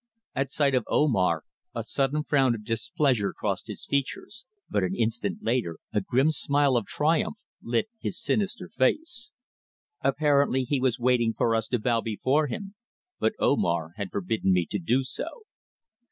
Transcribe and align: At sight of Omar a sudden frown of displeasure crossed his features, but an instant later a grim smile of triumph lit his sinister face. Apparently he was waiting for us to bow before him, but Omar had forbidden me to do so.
At 0.33 0.51
sight 0.51 0.73
of 0.73 0.83
Omar 0.89 1.43
a 1.75 1.83
sudden 1.83 2.23
frown 2.23 2.55
of 2.55 2.63
displeasure 2.63 3.33
crossed 3.33 3.67
his 3.67 3.85
features, 3.85 4.47
but 4.67 4.81
an 4.83 4.95
instant 4.95 5.43
later 5.43 5.77
a 5.93 6.01
grim 6.01 6.31
smile 6.31 6.75
of 6.75 6.87
triumph 6.87 7.37
lit 7.61 7.87
his 7.99 8.19
sinister 8.19 8.67
face. 8.67 9.29
Apparently 10.01 10.63
he 10.63 10.79
was 10.79 10.97
waiting 10.97 11.35
for 11.37 11.53
us 11.53 11.67
to 11.67 11.77
bow 11.77 12.01
before 12.01 12.47
him, 12.47 12.73
but 13.19 13.33
Omar 13.37 13.91
had 13.97 14.09
forbidden 14.09 14.51
me 14.51 14.65
to 14.71 14.79
do 14.79 15.03
so. 15.03 15.43